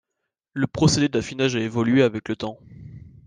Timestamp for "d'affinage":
1.09-1.55